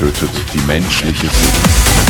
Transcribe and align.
Tötet 0.00 0.30
die 0.54 0.60
menschliche 0.62 1.28
Seele. 1.28 2.09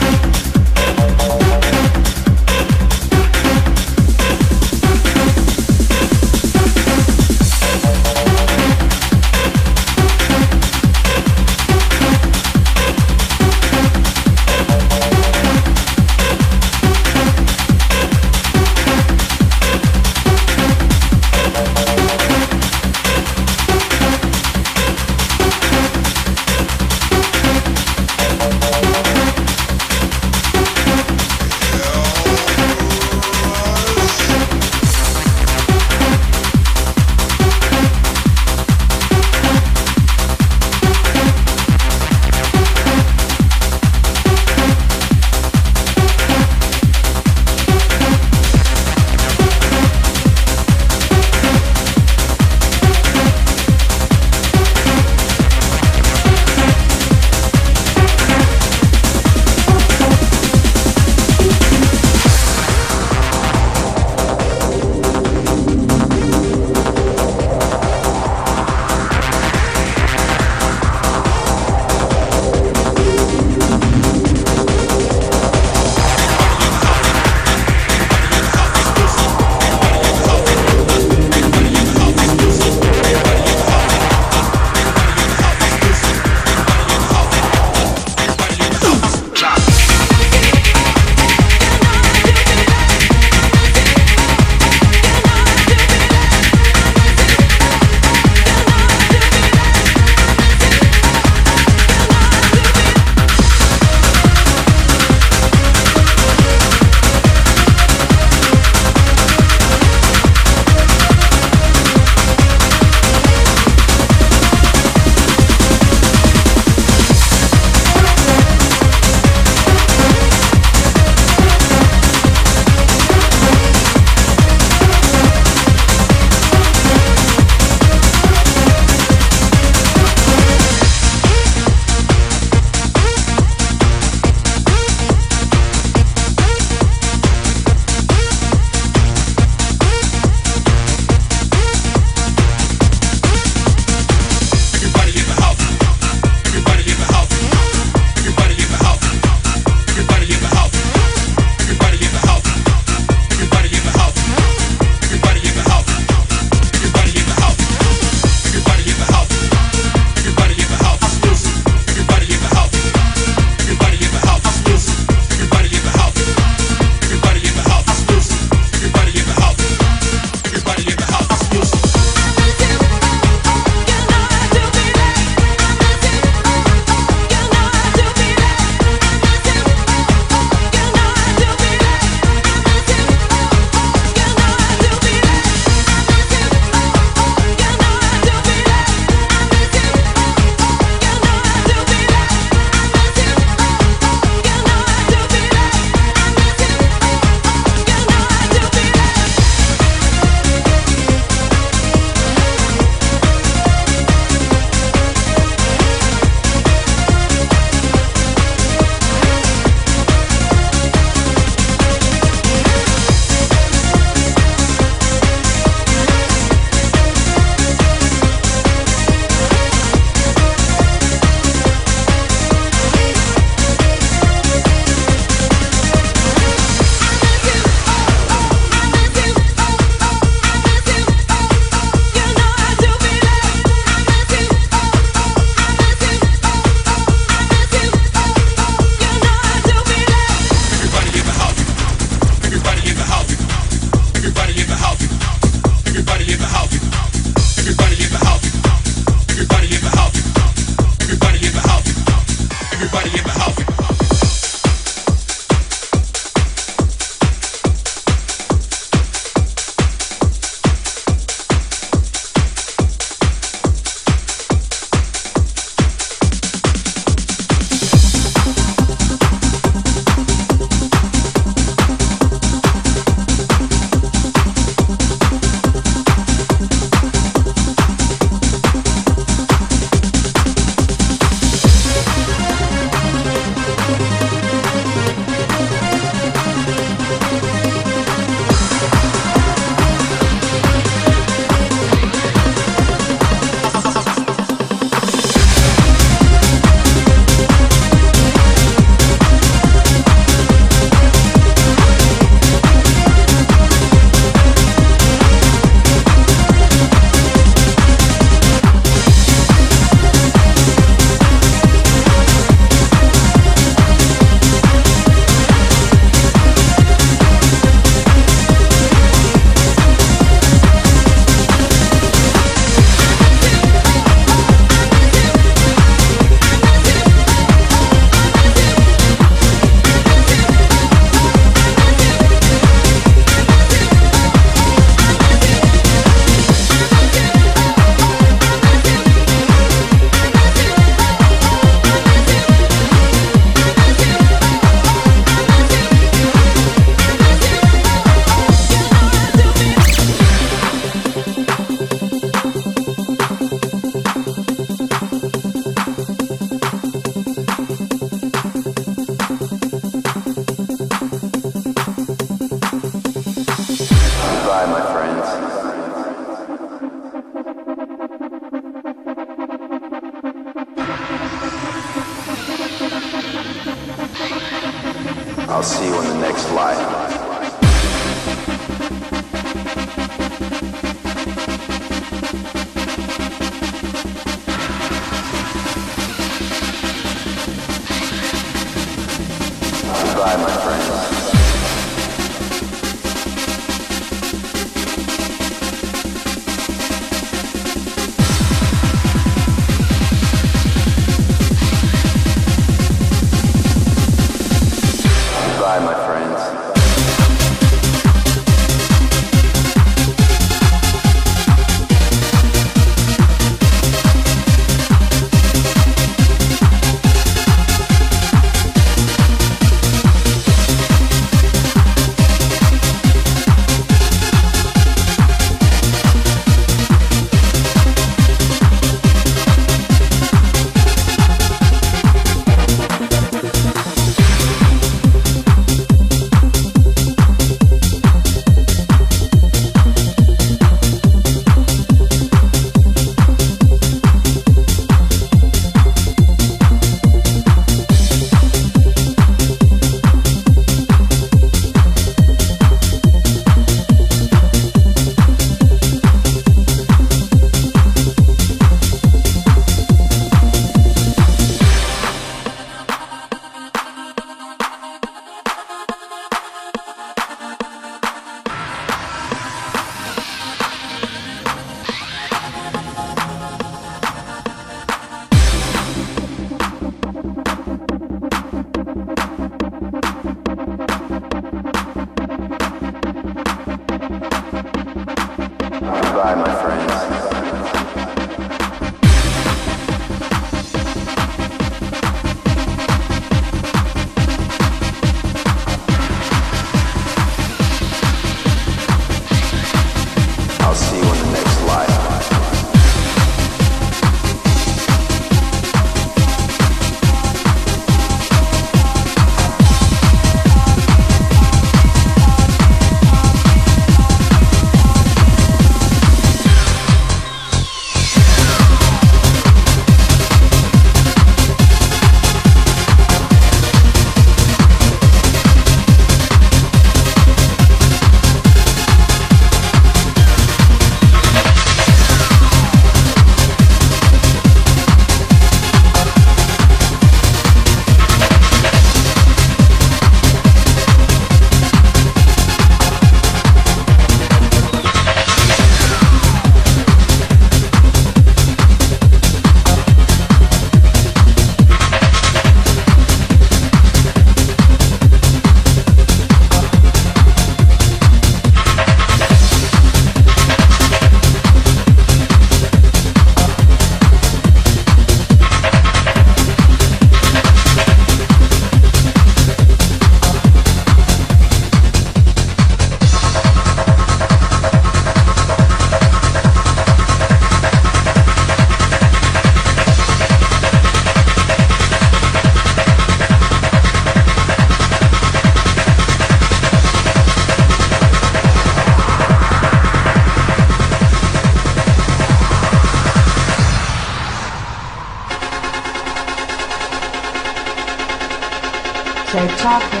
Talking. 599.28 600.00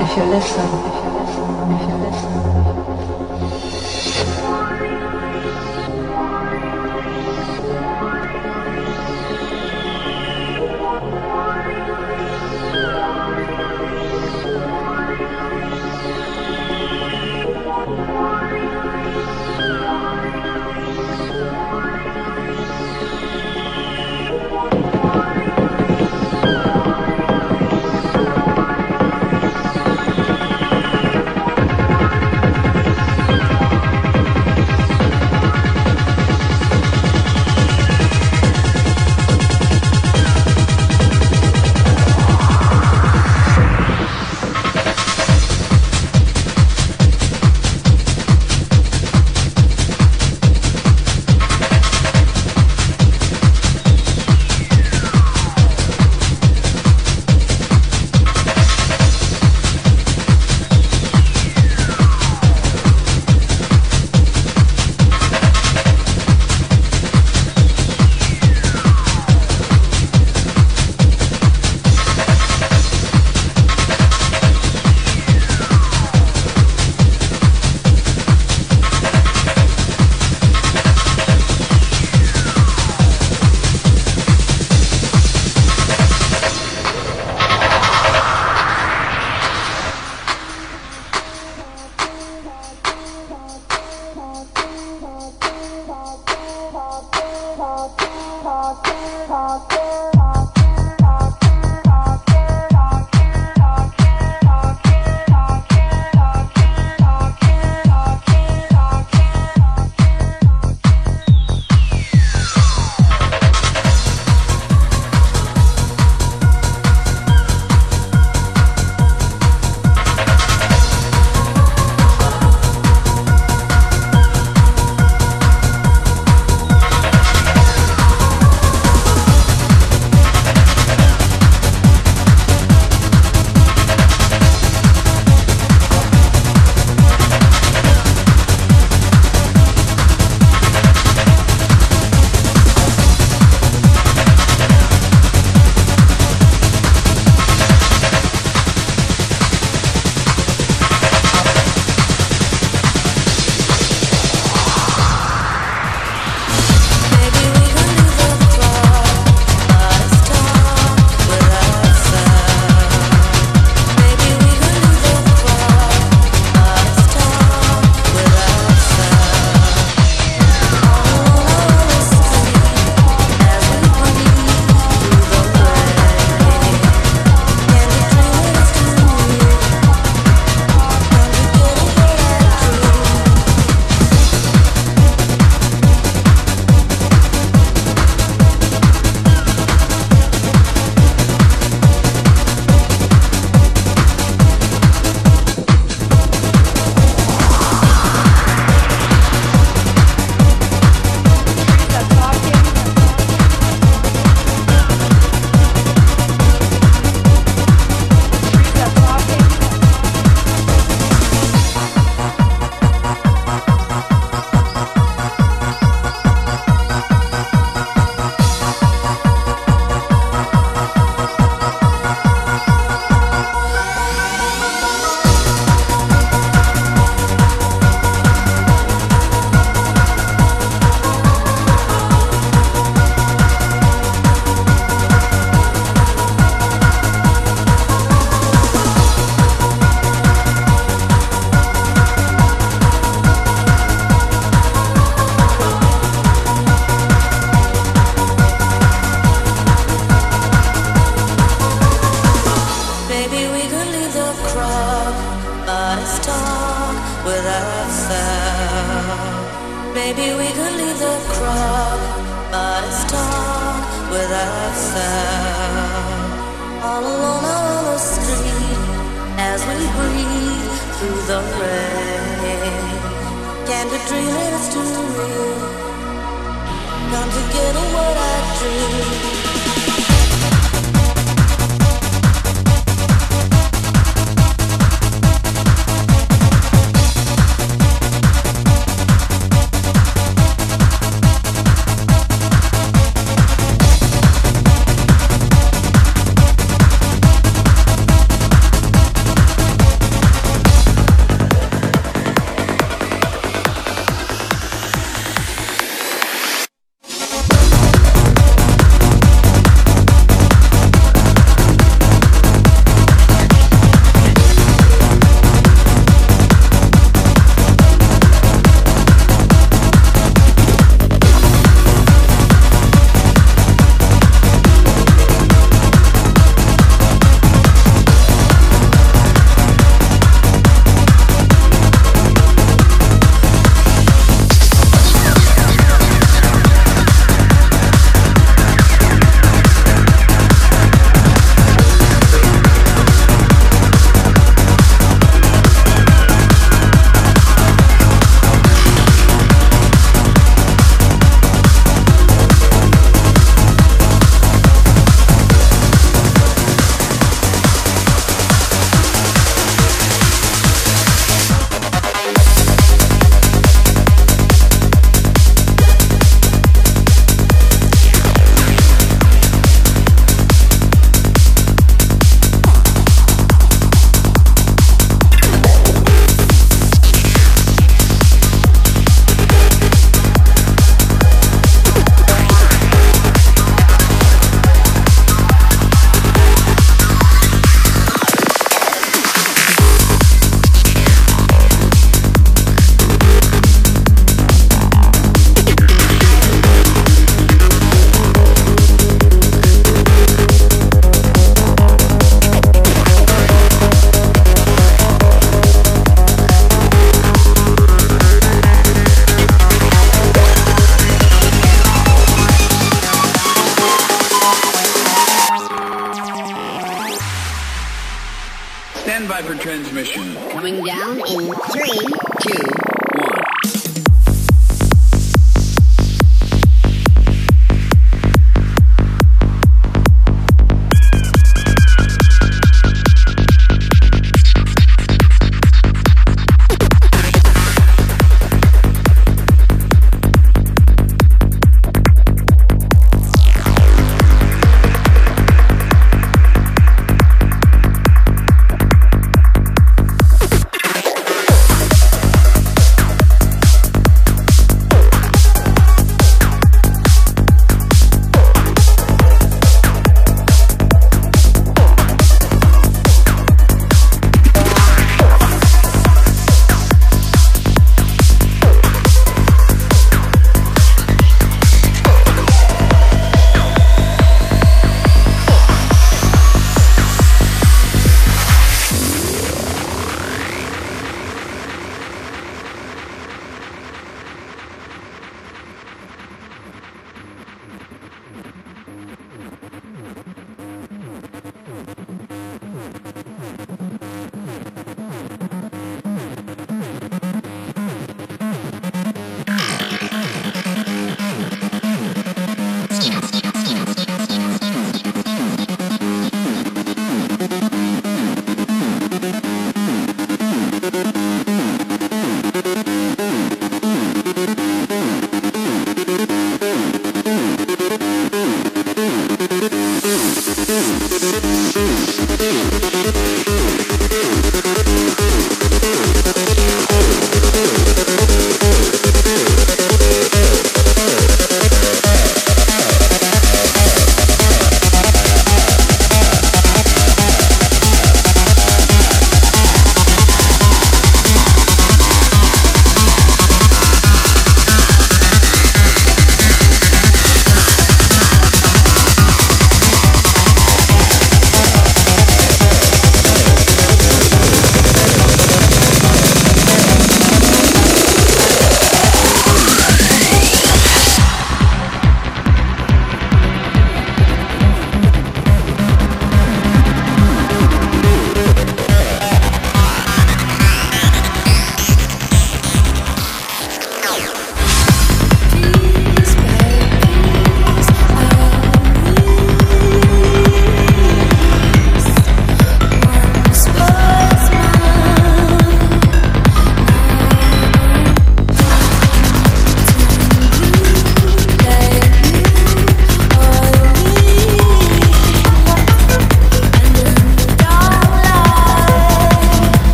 If 0.00 0.16
you 0.16 0.24
listen, 0.24 0.64
if 1.70 1.88
you 1.88 1.94
listen. 1.94 2.31